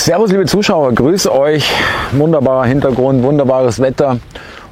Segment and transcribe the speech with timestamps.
[0.00, 1.70] Servus, liebe Zuschauer, grüße euch.
[2.12, 4.18] Wunderbarer Hintergrund, wunderbares Wetter.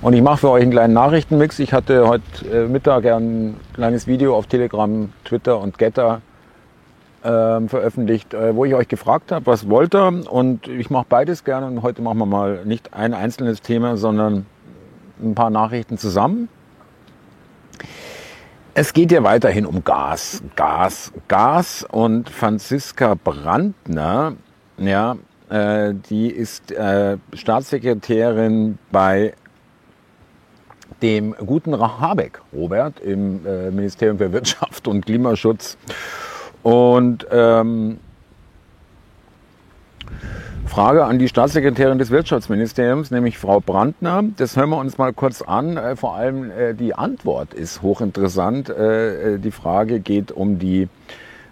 [0.01, 1.59] Und ich mache für euch einen kleinen Nachrichtenmix.
[1.59, 6.22] Ich hatte heute äh, Mittag ein kleines Video auf Telegram, Twitter und Getter
[7.22, 10.25] äh, veröffentlicht, äh, wo ich euch gefragt habe, was wollt ihr?
[10.30, 11.67] Und ich mache beides gerne.
[11.67, 14.46] Und heute machen wir mal nicht ein einzelnes Thema, sondern
[15.22, 16.49] ein paar Nachrichten zusammen.
[18.72, 24.32] Es geht ja weiterhin um Gas, Gas, Gas und Franziska Brandner,
[24.79, 25.17] ja,
[25.50, 29.35] äh, die ist äh, Staatssekretärin bei
[31.03, 35.77] dem guten Habeck, Robert, im äh, Ministerium für Wirtschaft und Klimaschutz.
[36.62, 37.98] Und ähm,
[40.69, 44.22] Frage an die Staatssekretärin des Wirtschaftsministeriums, nämlich Frau Brandner.
[44.36, 45.77] Das hören wir uns mal kurz an.
[45.77, 48.69] Äh, vor allem äh, die Antwort ist hochinteressant.
[48.69, 50.89] Äh, die Frage geht um die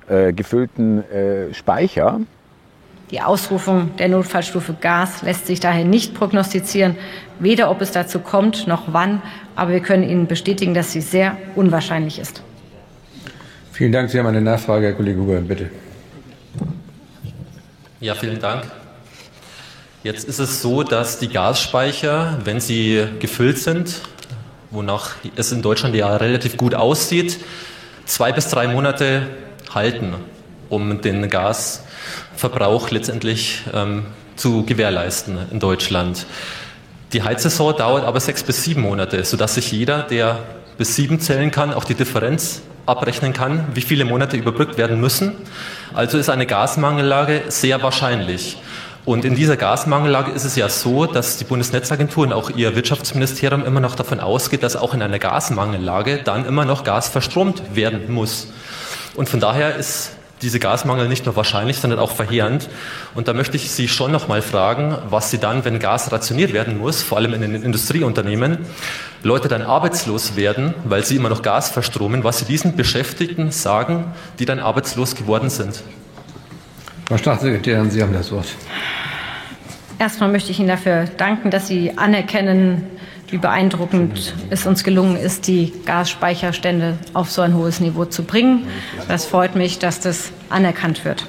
[0.09, 1.03] gefüllten
[1.51, 2.21] Speicher.
[3.11, 6.97] Die Ausrufung der Notfallstufe Gas lässt sich daher nicht prognostizieren,
[7.39, 9.23] weder ob es dazu kommt noch wann.
[9.55, 12.43] Aber wir können Ihnen bestätigen, dass sie sehr unwahrscheinlich ist.
[13.73, 14.11] Vielen Dank.
[14.11, 15.71] Sie haben eine Nachfrage, Herr Kollege Huber, bitte.
[18.01, 18.65] Ja, vielen Dank.
[20.03, 24.01] Jetzt ist es so, dass die Gasspeicher, wenn sie gefüllt sind,
[24.71, 27.39] wonach es in Deutschland ja relativ gut aussieht,
[28.05, 29.29] zwei bis drei Monate
[29.75, 30.15] halten,
[30.69, 31.29] um den
[32.47, 36.27] Gasverbrauch letztendlich ähm, zu gewährleisten in Deutschland.
[37.13, 40.41] Die Heizsaison dauert aber sechs bis sieben Monate, sodass sich jeder, der
[40.79, 45.33] bis sieben zählen kann, auch die Differenz abrechnen kann, wie viele Monate überbrückt werden müssen.
[45.95, 48.59] Also ist eine Gasmangellage sehr wahrscheinlich.
[49.05, 53.65] Und in dieser Gasmangellage ist es ja so, dass die Bundesnetzagentur und auch ihr Wirtschaftsministerium
[53.65, 58.13] immer noch davon ausgeht, dass auch in einer Gasmangellage dann immer noch Gas verstromt werden
[58.13, 58.49] muss.
[59.15, 62.69] Und von daher ist diese Gasmangel nicht nur wahrscheinlich, sondern auch verheerend.
[63.15, 66.53] Und da möchte ich Sie schon noch mal fragen, was Sie dann, wenn Gas rationiert
[66.53, 68.59] werden muss, vor allem in den Industrieunternehmen,
[69.23, 74.13] Leute dann arbeitslos werden, weil sie immer noch Gas verstromen, was Sie diesen Beschäftigten sagen,
[74.39, 75.83] die dann arbeitslos geworden sind.
[77.09, 78.47] Frau Staatssekretärin, Sie haben das Wort.
[79.99, 82.87] Erstmal möchte ich Ihnen dafür danken, dass Sie anerkennen,
[83.31, 88.67] wie beeindruckend es uns gelungen ist, die Gasspeicherstände auf so ein hohes Niveau zu bringen.
[89.09, 91.27] Das freut mich, dass das anerkannt wird.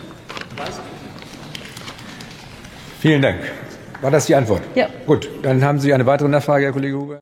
[2.99, 3.37] Vielen Dank.
[4.01, 4.61] War das die Antwort?
[4.75, 4.87] Ja.
[5.05, 7.19] Gut, dann haben Sie eine weitere Nachfrage, Herr Kollege Huber.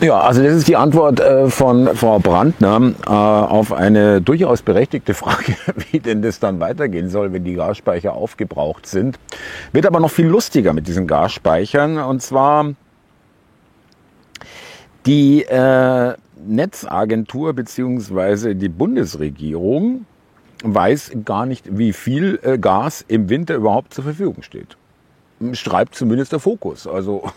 [0.00, 5.14] Ja, also das ist die Antwort äh, von Frau Brandner äh, auf eine durchaus berechtigte
[5.14, 5.56] Frage,
[5.90, 9.18] wie denn das dann weitergehen soll, wenn die Gasspeicher aufgebraucht sind.
[9.72, 11.98] Wird aber noch viel lustiger mit diesen Gasspeichern.
[11.98, 12.74] Und zwar
[15.06, 16.14] die äh,
[16.46, 20.06] Netzagentur beziehungsweise die Bundesregierung
[20.62, 24.76] weiß gar nicht, wie viel äh, Gas im Winter überhaupt zur Verfügung steht
[25.52, 26.86] schreibt zumindest der Fokus.
[26.86, 27.30] Also,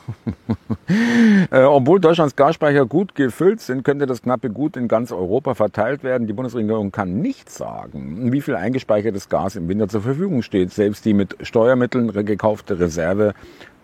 [1.51, 6.03] äh, obwohl Deutschlands Gasspeicher gut gefüllt sind, könnte das knappe Gut in ganz Europa verteilt
[6.03, 6.27] werden.
[6.27, 10.71] Die Bundesregierung kann nicht sagen, wie viel eingespeichertes Gas im Winter zur Verfügung steht.
[10.71, 13.33] Selbst die mit Steuermitteln gekaufte Reserve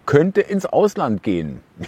[0.05, 1.61] könnte ins Ausland gehen.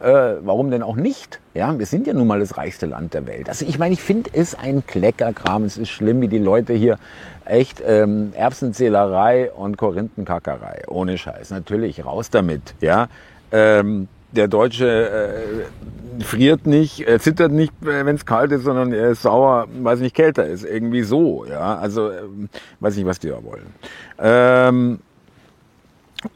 [0.00, 1.40] Ja, äh, warum denn auch nicht?
[1.54, 3.48] Ja, wir sind ja nun mal das reichste Land der Welt.
[3.48, 5.64] Also ich meine, ich finde es ein Kleckerkram.
[5.64, 6.98] Es ist schlimm, wie die Leute hier
[7.44, 10.84] echt ähm, Erbsenzählerei und Korinthenkackerei.
[10.88, 11.50] Ohne Scheiß.
[11.50, 12.74] Natürlich, raus damit.
[12.80, 13.08] Ja,
[13.52, 15.66] ähm, der Deutsche
[16.18, 19.66] äh, friert nicht, äh, zittert nicht, äh, wenn es kalt ist, sondern er ist sauer,
[19.82, 20.64] weil es nicht kälter ist.
[20.64, 21.44] Irgendwie so.
[21.46, 22.48] Ja, also ähm,
[22.80, 23.66] weiß nicht, was die da wollen.
[24.18, 25.00] Ähm,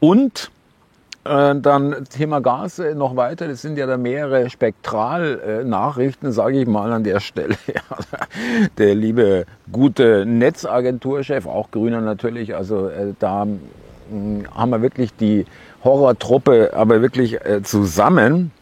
[0.00, 0.63] und äh,
[1.24, 3.48] dann Thema Gas äh, noch weiter.
[3.48, 7.56] Das sind ja da mehrere Spektralnachrichten, sage ich mal an der Stelle.
[8.78, 12.54] der liebe gute Netzagenturchef, auch Grüner natürlich.
[12.54, 13.46] Also äh, da
[14.10, 15.46] hm, haben wir wirklich die
[15.82, 18.52] Horrortruppe, aber wirklich zusammen.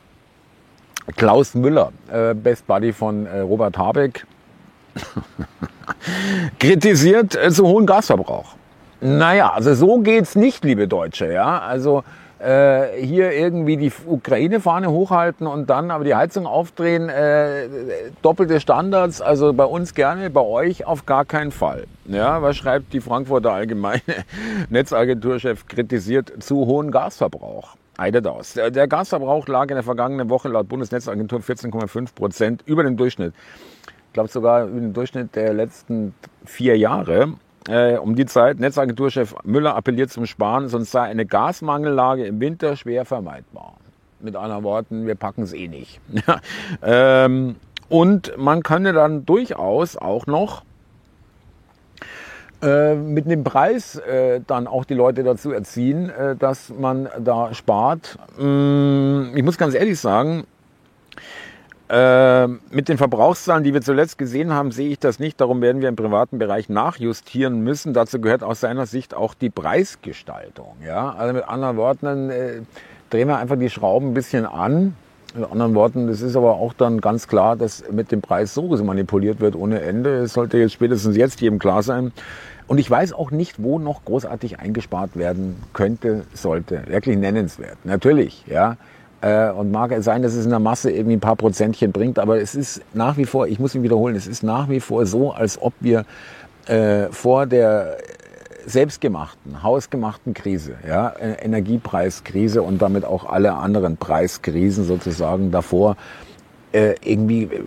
[1.17, 1.93] Klaus Müller,
[2.35, 4.25] Best Buddy von Robert Habeck,
[6.59, 8.55] kritisiert zu hohen Gasverbrauch.
[9.01, 11.33] Naja, also so geht's nicht, liebe Deutsche.
[11.33, 12.05] Ja, also
[12.43, 17.69] äh, hier irgendwie die Ukraine-Fahne hochhalten und dann aber die Heizung aufdrehen, äh,
[18.21, 21.85] doppelte Standards, also bei uns gerne, bei euch auf gar keinen Fall.
[22.07, 24.03] Ja, was schreibt die Frankfurter Allgemeine
[24.71, 27.77] Netzagenturchef kritisiert zu hohen Gasverbrauch?
[27.97, 28.55] Eidet aus.
[28.55, 33.35] Der Gasverbrauch lag in der vergangenen Woche laut Bundesnetzagentur 14,5 Prozent über dem Durchschnitt.
[34.09, 37.35] Ich glaube sogar über den Durchschnitt der letzten vier Jahre.
[37.69, 42.77] Äh, um die Zeit, Netzagenturchef Müller appelliert zum Sparen, sonst sei eine Gasmangellage im Winter
[42.77, 43.75] schwer vermeidbar.
[44.21, 46.01] Mit anderen Worten, wir packen es eh nicht.
[46.83, 47.57] ähm,
[47.89, 50.63] und man könne dann durchaus auch noch
[52.63, 57.53] äh, mit dem Preis äh, dann auch die Leute dazu erziehen, äh, dass man da
[57.55, 58.19] spart.
[58.39, 60.45] Mm, ich muss ganz ehrlich sagen,
[61.93, 65.41] äh, mit den Verbrauchszahlen, die wir zuletzt gesehen haben, sehe ich das nicht.
[65.41, 67.93] Darum werden wir im privaten Bereich nachjustieren müssen.
[67.93, 70.75] Dazu gehört aus seiner Sicht auch die Preisgestaltung.
[70.85, 71.11] Ja?
[71.11, 72.61] Also mit anderen Worten, äh,
[73.11, 74.97] drehen wir einfach die Schrauben ein bisschen an.
[75.35, 78.63] Mit anderen Worten, es ist aber auch dann ganz klar, dass mit dem Preis so
[78.63, 80.21] manipuliert wird ohne Ende.
[80.21, 82.13] Es sollte jetzt spätestens jetzt jedem klar sein,
[82.69, 86.83] und ich weiß auch nicht, wo noch großartig eingespart werden könnte, sollte.
[86.87, 87.77] Wirklich nennenswert.
[87.85, 88.79] Natürlich, ja.
[89.23, 92.41] Äh, und mag sein, dass es in der Masse irgendwie ein paar Prozentchen bringt, aber
[92.41, 95.31] es ist nach wie vor, ich muss ihn wiederholen, es ist nach wie vor so,
[95.31, 96.05] als ob wir
[96.67, 97.99] äh, vor der
[98.67, 105.97] selbstgemachten, hausgemachten Krise, ja, äh, Energiepreiskrise und damit auch alle anderen Preiskrisen sozusagen davor
[106.73, 107.63] äh, irgendwie äh,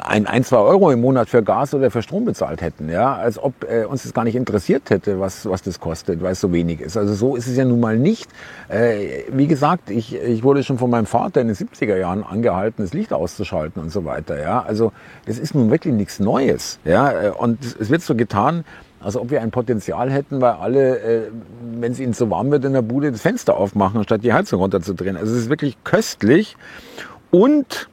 [0.00, 3.38] ein, ein, zwei Euro im Monat für Gas oder für Strom bezahlt hätten, ja, als
[3.38, 6.52] ob äh, uns das gar nicht interessiert hätte, was, was das kostet, weil es so
[6.52, 6.96] wenig ist.
[6.96, 8.30] Also so ist es ja nun mal nicht.
[8.68, 12.82] Äh, wie gesagt, ich, ich wurde schon von meinem Vater in den 70er Jahren angehalten,
[12.82, 14.62] das Licht auszuschalten und so weiter, ja.
[14.62, 14.92] Also
[15.26, 17.10] das ist nun wirklich nichts Neues, ja.
[17.10, 18.64] Äh, und es wird so getan,
[19.00, 21.22] als ob wir ein Potenzial hätten, weil alle, äh,
[21.78, 24.60] wenn es ihnen zu warm wird in der Bude, das Fenster aufmachen, statt die Heizung
[24.60, 25.16] runterzudrehen.
[25.16, 26.56] Also es ist wirklich köstlich
[27.30, 27.88] und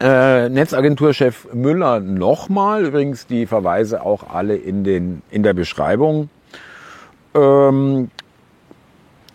[0.00, 6.30] äh, Netzagenturchef Müller nochmal, übrigens die Verweise auch alle in, den, in der Beschreibung.
[7.34, 8.10] Ähm,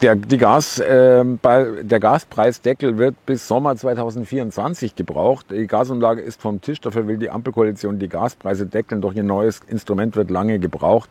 [0.02, 5.48] der, die Gas, äh, bei, der Gaspreisdeckel wird bis Sommer 2024 gebraucht.
[5.50, 9.62] Die Gasumlage ist vom Tisch, dafür will die Ampelkoalition die Gaspreise deckeln, doch ihr neues
[9.68, 11.10] Instrument wird lange gebraucht,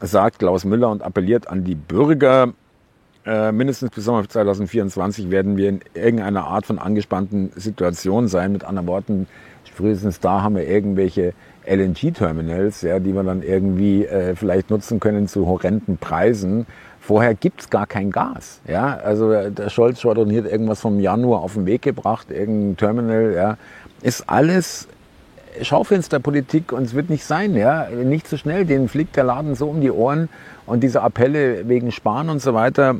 [0.00, 2.54] sagt Klaus Müller und appelliert an die Bürger.
[3.26, 8.52] Äh, mindestens bis Sommer 2024 werden wir in irgendeiner Art von angespannten Situation sein.
[8.52, 9.26] Mit anderen Worten,
[9.74, 11.32] frühestens da haben wir irgendwelche
[11.66, 16.66] LNG-Terminals, ja, die wir dann irgendwie äh, vielleicht nutzen können zu horrenden Preisen.
[17.00, 18.60] Vorher gibt's gar kein Gas.
[18.68, 18.96] Ja?
[18.96, 23.32] Also äh, der Scholz schwadroniert irgendwas vom Januar auf den Weg gebracht, irgendein Terminal.
[23.34, 23.56] Ja?
[24.02, 24.86] Ist alles
[25.62, 27.56] Schaufensterpolitik und es wird nicht sein.
[27.56, 27.88] Ja?
[27.88, 30.28] Nicht so schnell, denen fliegt der Laden so um die Ohren
[30.66, 32.96] und diese Appelle wegen Sparen und so weiter,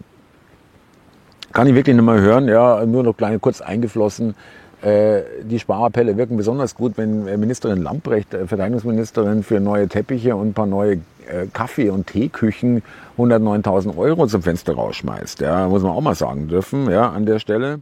[1.54, 2.48] kann ich wirklich nicht mehr hören.
[2.48, 4.34] Ja, nur noch kleine kurz eingeflossen.
[4.82, 10.48] Äh, die Sparappelle wirken besonders gut, wenn Ministerin Lamprecht, äh, Verteidigungsministerin, für neue Teppiche und
[10.48, 12.82] ein paar neue äh, Kaffee- und Teeküchen
[13.16, 15.40] 109.000 Euro zum Fenster rausschmeißt.
[15.40, 17.80] Ja, muss man auch mal sagen dürfen, ja, an der Stelle.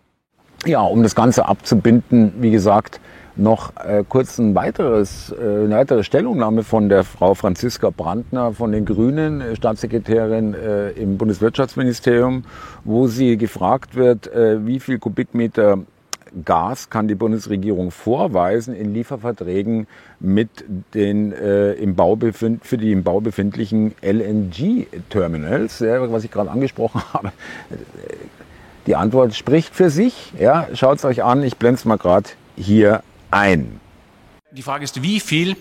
[0.64, 3.00] Ja, um das Ganze abzubinden, wie gesagt,
[3.36, 8.72] noch äh, kurz ein weiteres, äh, eine weitere Stellungnahme von der Frau Franziska Brandner von
[8.72, 12.44] den Grünen, äh, Staatssekretärin äh, im Bundeswirtschaftsministerium,
[12.84, 15.78] wo sie gefragt wird, äh, wie viel Kubikmeter
[16.44, 19.86] Gas kann die Bundesregierung vorweisen in Lieferverträgen
[20.18, 20.64] mit
[20.94, 27.02] den äh, im Bau für die im Bau befindlichen LNG-Terminals, ja, was ich gerade angesprochen
[27.12, 27.32] habe.
[28.86, 30.32] Die Antwort spricht für sich.
[30.38, 33.02] Ja, Schaut es euch an, ich blende es mal gerade hier
[33.32, 33.80] ein.
[34.50, 35.56] Die Frage ist, wie viel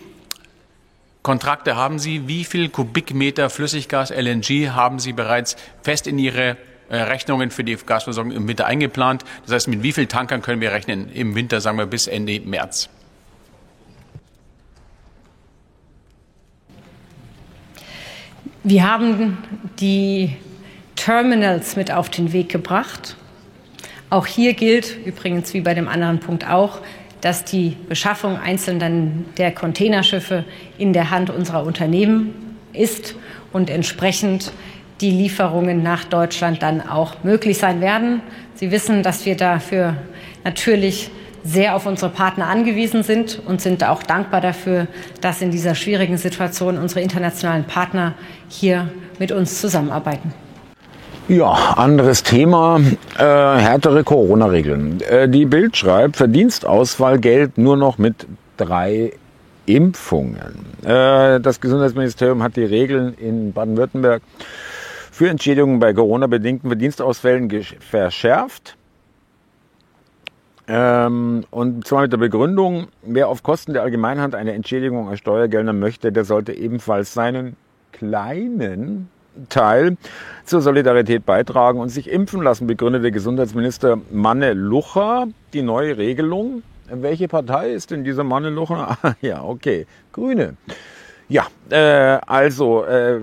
[1.22, 2.28] Kontrakte haben Sie?
[2.28, 6.58] Wie viel Kubikmeter Flüssiggas LNG haben Sie bereits fest in Ihre
[6.90, 9.24] äh, Rechnungen für die Gasversorgung im Winter eingeplant?
[9.46, 12.40] Das heißt, mit wie vielen Tankern können wir rechnen im Winter, sagen wir bis Ende
[12.40, 12.90] März?
[18.64, 19.38] Wir haben
[19.80, 20.36] die
[20.96, 23.16] Terminals mit auf den Weg gebracht.
[24.12, 26.80] Auch hier gilt übrigens wie bei dem anderen Punkt auch,
[27.22, 30.44] dass die Beschaffung einzelnen der Containerschiffe
[30.78, 33.16] in der Hand unserer Unternehmen ist
[33.54, 34.52] und entsprechend
[35.02, 38.22] die Lieferungen nach Deutschland dann auch möglich sein werden.
[38.56, 39.96] Sie wissen, dass wir dafür
[40.44, 41.10] natürlich
[41.44, 44.88] sehr auf unsere Partner angewiesen sind und sind auch dankbar dafür,
[45.22, 48.14] dass in dieser schwierigen Situation unsere internationalen Partner
[48.48, 50.34] hier mit uns zusammenarbeiten.
[51.32, 52.82] Ja, anderes Thema,
[53.18, 55.00] äh, härtere Corona-Regeln.
[55.00, 59.14] Äh, die Bild schreibt, Verdienstausfall gilt nur noch mit drei
[59.66, 60.66] Impfungen.
[60.84, 64.22] Äh, das Gesundheitsministerium hat die Regeln in Baden-Württemberg
[65.10, 68.76] für Entschädigungen bei Corona-bedingten Verdienstausfällen verschärft.
[70.68, 75.80] Ähm, und zwar mit der Begründung, wer auf Kosten der Allgemeinheit eine Entschädigung aus Steuergeldern
[75.80, 77.56] möchte, der sollte ebenfalls seinen
[77.94, 79.08] kleinen
[79.50, 79.98] Teil
[80.46, 86.64] zur Solidarität beitragen und sich impfen lassen, begründete Gesundheitsminister Manne Lucher die neue Regelung.
[86.90, 88.98] Welche Partei ist denn dieser Manne Lucher?
[89.22, 90.58] ja, okay, Grüne.
[91.30, 93.18] Ja, äh, also äh,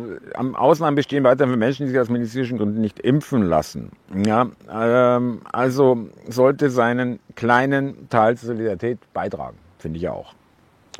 [0.54, 3.90] Ausnahmen bestehen weiterhin für Menschen, die sich aus medizinischen Gründen nicht impfen lassen.
[4.24, 10.32] Ja, ähm, also sollte seinen kleinen Teil zur Solidarität beitragen, finde ich auch.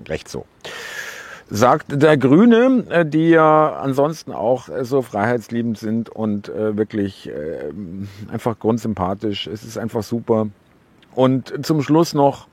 [0.07, 0.45] Recht so.
[1.51, 7.31] Sagt der Grüne, äh, die ja ansonsten auch äh, so freiheitsliebend sind und äh, wirklich
[8.31, 9.47] einfach grundsympathisch.
[9.47, 10.49] Es ist einfach super.
[11.15, 12.47] Und zum Schluss noch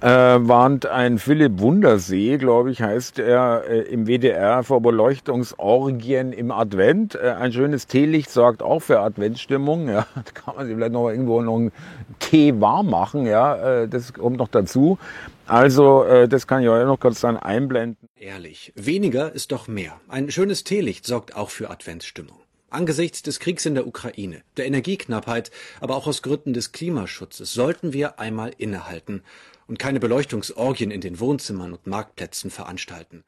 [0.00, 6.50] äh, warnt ein Philipp Wundersee, glaube ich, heißt er, äh, im WDR vor Beleuchtungsorgien im
[6.50, 7.14] Advent.
[7.14, 9.88] Äh, ein schönes Teelicht sorgt auch für Adventsstimmung.
[9.88, 11.72] Ja, da kann man sich vielleicht noch irgendwo noch einen
[12.18, 13.26] Tee warm machen.
[13.26, 14.98] Ja, äh, das kommt noch dazu.
[15.46, 18.08] Also, äh, das kann ich euch noch kurz dann einblenden.
[18.18, 19.98] Ehrlich, weniger ist doch mehr.
[20.08, 22.36] Ein schönes Teelicht sorgt auch für Adventsstimmung.
[22.68, 25.50] Angesichts des Kriegs in der Ukraine, der Energieknappheit,
[25.80, 29.22] aber auch aus Gründen des Klimaschutzes sollten wir einmal innehalten
[29.68, 33.24] und keine Beleuchtungsorgien in den Wohnzimmern und Marktplätzen veranstalten.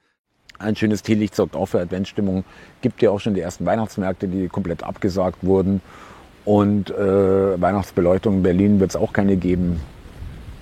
[0.59, 2.45] Ein schönes Teelicht sorgt auch für Adventsstimmung.
[2.80, 5.80] Gibt ja auch schon die ersten Weihnachtsmärkte, die komplett abgesagt wurden.
[6.45, 9.80] Und äh, Weihnachtsbeleuchtung in Berlin wird es auch keine geben.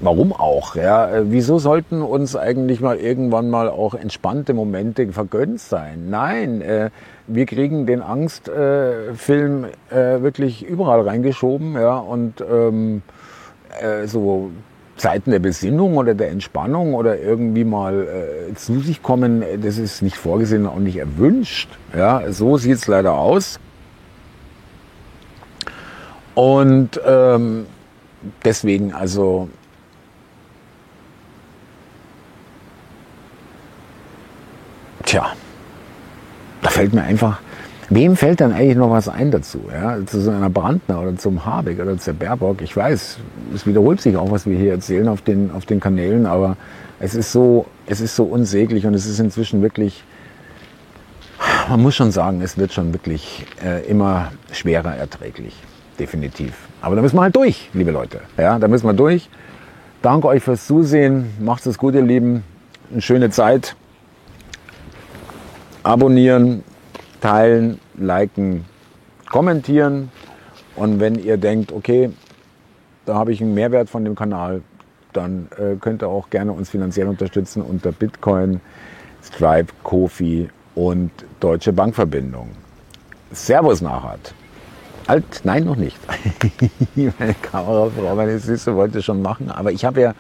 [0.00, 0.76] Warum auch?
[0.76, 1.10] Ja?
[1.10, 6.10] Äh, wieso sollten uns eigentlich mal irgendwann mal auch entspannte Momente vergönnt sein?
[6.10, 6.90] Nein, äh,
[7.26, 13.02] wir kriegen den Angstfilm äh, wirklich überall reingeschoben, ja, und ähm,
[13.80, 14.50] äh, so
[14.96, 20.02] Zeiten der Besinnung oder der Entspannung oder irgendwie mal äh, zu sich kommen, das ist
[20.02, 21.68] nicht vorgesehen und nicht erwünscht.
[21.94, 23.60] Ja, so sieht es leider aus.
[26.34, 27.66] Und ähm,
[28.44, 29.48] deswegen also
[35.04, 35.32] tja,
[36.62, 37.40] da fällt mir einfach
[37.88, 39.60] Wem fällt dann eigentlich noch was ein dazu?
[39.72, 39.98] Ja?
[40.06, 42.60] Zu so einer Brandner oder zum Habeck oder zur Baerbock?
[42.62, 43.18] Ich weiß,
[43.54, 46.56] es wiederholt sich auch, was wir hier erzählen auf den, auf den Kanälen, aber
[46.98, 50.02] es ist so, es ist so unsäglich und es ist inzwischen wirklich,
[51.68, 55.54] man muss schon sagen, es wird schon wirklich äh, immer schwerer erträglich.
[55.98, 56.54] Definitiv.
[56.82, 58.20] Aber da müssen wir halt durch, liebe Leute.
[58.36, 59.28] Ja, da müssen wir durch.
[60.02, 61.30] Danke euch fürs Zusehen.
[61.40, 62.42] Macht es gut, ihr Lieben.
[62.92, 63.76] Eine schöne Zeit.
[65.82, 66.62] Abonnieren,
[67.20, 68.64] teilen, liken,
[69.30, 70.10] kommentieren.
[70.76, 72.10] Und wenn ihr denkt, okay,
[73.04, 74.62] da habe ich einen Mehrwert von dem Kanal,
[75.12, 78.60] dann äh, könnt ihr auch gerne uns finanziell unterstützen unter Bitcoin,
[79.22, 82.50] Stripe, Kofi und Deutsche Bankverbindung.
[83.32, 84.34] Servus Nachhat.
[85.06, 85.96] Alt, nein, noch nicht.
[86.96, 89.50] meine Kamerafrau, meine Süße, wollte schon machen.
[89.50, 90.14] Aber ich habe ja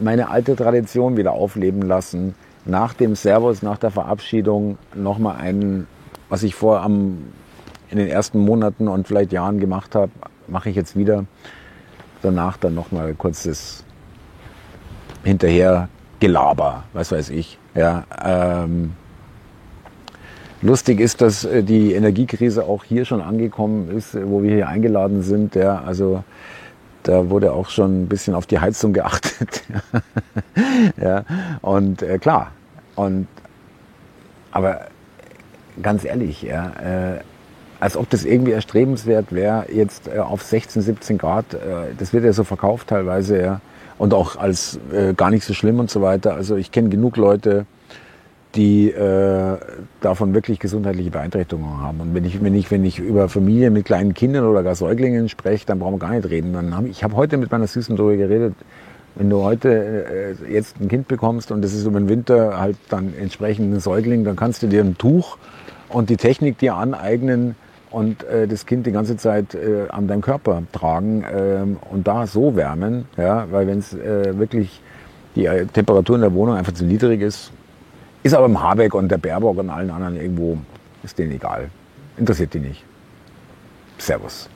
[0.00, 2.34] meine alte Tradition wieder aufleben lassen.
[2.64, 5.86] Nach dem Servus, nach der Verabschiedung nochmal einen
[6.28, 7.18] was ich vor am,
[7.90, 10.10] in den ersten Monaten und vielleicht Jahren gemacht habe,
[10.48, 11.24] mache ich jetzt wieder.
[12.22, 13.84] Danach dann nochmal kurzes
[15.22, 15.88] hinterher
[16.20, 17.58] Gelaber, was weiß ich.
[17.74, 18.92] Ja, ähm,
[20.62, 25.22] lustig ist, dass äh, die Energiekrise auch hier schon angekommen ist, wo wir hier eingeladen
[25.22, 25.54] sind.
[25.54, 26.24] Ja, also
[27.02, 29.62] da wurde auch schon ein bisschen auf die Heizung geachtet.
[31.00, 31.24] ja,
[31.60, 32.52] und äh, klar.
[32.94, 33.28] Und
[34.50, 34.86] aber
[35.82, 36.72] ganz ehrlich, ja,
[37.16, 37.20] äh,
[37.80, 42.24] als ob das irgendwie erstrebenswert wäre, jetzt äh, auf 16, 17 Grad, äh, das wird
[42.24, 43.60] ja so verkauft teilweise, ja,
[43.98, 46.34] und auch als äh, gar nicht so schlimm und so weiter.
[46.34, 47.66] Also ich kenne genug Leute,
[48.54, 49.58] die äh,
[50.00, 52.00] davon wirklich gesundheitliche Beeinträchtigungen haben.
[52.00, 55.28] Und wenn ich, wenn ich, wenn ich über Familien mit kleinen Kindern oder gar Säuglingen
[55.28, 56.54] spreche, dann brauchen wir gar nicht reden.
[56.54, 58.54] Dann hab ich, habe heute mit meiner Süßen darüber geredet,
[59.14, 62.76] wenn du heute äh, jetzt ein Kind bekommst und das ist über den Winter halt
[62.88, 65.38] dann entsprechend ein Säugling, dann kannst du dir ein Tuch
[65.96, 67.56] und die Technik dir aneignen
[67.90, 72.26] und äh, das Kind die ganze Zeit äh, an deinem Körper tragen ähm, und da
[72.26, 74.82] so wärmen, ja, weil wenn es äh, wirklich
[75.36, 77.50] die äh, Temperatur in der Wohnung einfach zu niedrig ist,
[78.22, 80.58] ist aber im Habeck und der Baerbock und allen anderen irgendwo,
[81.02, 81.70] ist denen egal.
[82.18, 82.84] Interessiert die nicht.
[83.96, 84.50] Servus.